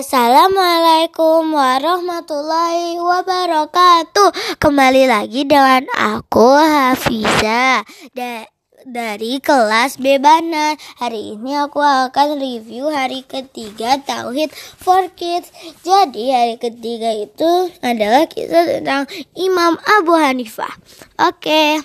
Assalamualaikum 0.00 1.52
warahmatullahi 1.52 2.96
wabarakatuh. 2.96 4.56
Kembali 4.56 5.04
lagi 5.04 5.44
dengan 5.44 5.84
aku 5.92 6.56
Hafiza 6.56 7.84
da 8.16 8.48
dari 8.88 9.44
kelas 9.44 10.00
B 10.00 10.16
Banan. 10.16 10.80
Hari 10.96 11.36
ini 11.36 11.52
aku 11.52 11.84
akan 11.84 12.40
review 12.40 12.88
hari 12.88 13.28
ketiga 13.28 14.00
Tauhid 14.00 14.48
for 14.80 15.04
Kids. 15.12 15.52
Jadi 15.84 16.32
hari 16.32 16.56
ketiga 16.56 17.12
itu 17.12 17.68
adalah 17.84 18.24
kisah 18.24 18.80
tentang 18.80 19.04
Imam 19.36 19.76
Abu 20.00 20.16
Hanifah. 20.16 20.80
Oke. 21.28 21.84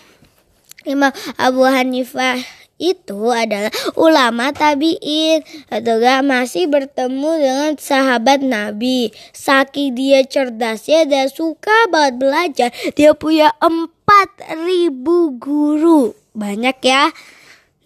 Imam 0.87 1.11
Abu 1.35 1.67
Hanifah 1.67 2.39
itu 2.75 3.31
adalah 3.31 3.71
ulama 3.95 4.51
tabiin 4.51 5.41
atau 5.71 5.95
gak 5.99 6.21
masih 6.27 6.67
bertemu 6.67 7.31
dengan 7.39 7.71
sahabat 7.79 8.43
Nabi. 8.43 9.15
Saking 9.31 9.95
dia 9.95 10.23
cerdasnya 10.27 11.07
dan 11.07 11.31
suka 11.31 11.87
banget 11.87 12.15
belajar, 12.19 12.69
dia 12.93 13.15
punya 13.15 13.55
empat 13.63 14.55
ribu 14.67 15.39
guru. 15.39 16.11
Banyak 16.35 16.77
ya. 16.83 17.15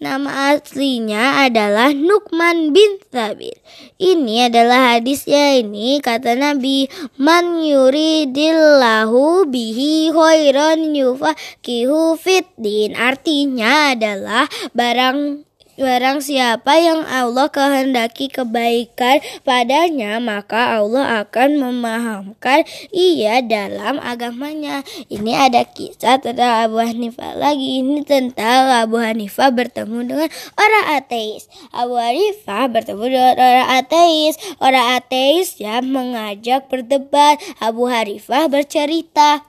Nama 0.00 0.56
aslinya 0.56 1.44
adalah 1.44 1.92
Nukman 1.92 2.72
bin 2.72 2.96
Sabir. 3.12 3.52
Ini 4.00 4.48
adalah 4.48 4.96
hadisnya 4.96 5.60
ini 5.60 6.00
kata 6.00 6.40
Nabi, 6.40 6.88
"Man 7.20 7.60
yuridillahu 7.60 9.44
bihi 9.52 10.08
khairan 10.08 10.96
yufaqihu 10.96 12.16
fiddin." 12.16 12.96
Artinya 12.96 13.92
adalah 13.92 14.48
barang 14.72 15.49
Barang 15.80 16.20
siapa 16.20 16.76
yang 16.76 17.08
Allah 17.08 17.48
kehendaki 17.48 18.28
kebaikan 18.28 19.24
padanya, 19.48 20.20
maka 20.20 20.76
Allah 20.76 21.24
akan 21.24 21.56
memahamkan 21.56 22.68
ia 22.92 23.40
dalam 23.40 23.96
agamanya. 23.96 24.84
Ini 25.08 25.48
ada 25.48 25.64
kisah 25.64 26.20
tentang 26.20 26.68
Abu 26.68 26.84
Hanifah 26.84 27.32
lagi. 27.32 27.80
Ini 27.80 28.04
tentang 28.04 28.68
Abu 28.68 29.00
Hanifah 29.00 29.48
bertemu 29.56 30.04
dengan 30.04 30.28
orang 30.60 31.00
ateis. 31.00 31.48
Abu 31.72 31.96
Hanifah 31.96 32.68
bertemu 32.68 33.04
dengan 33.08 33.34
orang 33.40 33.68
ateis. 33.80 34.36
Orang 34.60 34.86
ateis 35.00 35.56
yang 35.56 35.88
mengajak 35.88 36.68
berdebat. 36.68 37.40
Abu 37.56 37.88
Hanifah 37.88 38.52
bercerita. 38.52 39.48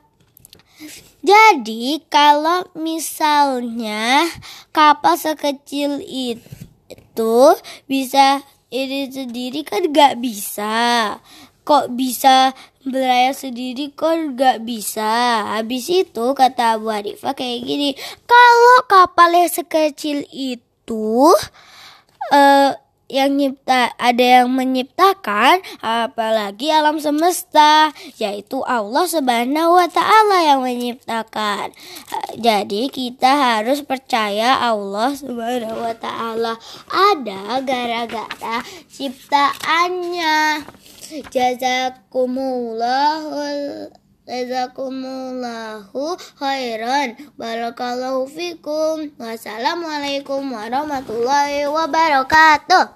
Jadi 1.22 2.02
kalau 2.10 2.66
misalnya 2.74 4.26
kapal 4.74 5.14
sekecil 5.22 6.02
itu 6.02 7.38
bisa 7.86 8.42
ini 8.74 9.06
sendiri 9.06 9.62
kan 9.62 9.86
gak 9.94 10.18
bisa. 10.18 11.18
Kok 11.62 11.94
bisa 11.94 12.58
berlayar 12.82 13.38
sendiri 13.38 13.94
kok 13.94 14.34
gak 14.34 14.66
bisa. 14.66 15.46
Habis 15.54 15.94
itu 15.94 16.26
kata 16.34 16.82
Abu 16.82 16.90
Hanifah 16.90 17.38
kayak 17.38 17.70
gini. 17.70 17.94
Kalau 18.26 18.78
kapalnya 18.90 19.46
sekecil 19.46 20.26
itu 20.34 21.30
uh, 22.34 22.72
yang 23.12 23.36
nyipta 23.36 23.92
ada 24.00 24.24
yang 24.24 24.48
menciptakan 24.48 25.60
apalagi 25.84 26.72
alam 26.72 26.96
semesta 27.04 27.92
yaitu 28.16 28.64
Allah 28.64 29.04
Subhanahu 29.04 29.76
wa 29.76 29.88
taala 29.92 30.48
yang 30.48 30.64
menciptakan. 30.64 31.76
Jadi 32.40 32.88
kita 32.88 33.60
harus 33.60 33.84
percaya 33.84 34.64
Allah 34.64 35.12
Subhanahu 35.12 35.84
wa 35.84 35.92
taala 36.00 36.56
ada 36.88 37.60
gara-gara 37.60 38.64
ciptaannya. 38.88 40.64
Jazakumullah 41.28 43.20
Jazakumullahu 44.32 46.16
khairan. 46.40 47.20
Barakallahu 47.36 48.32
fikum. 48.32 49.12
Wassalamualaikum 49.20 50.46
warahmatullahi 50.56 51.68
wabarakatuh. 51.68 52.88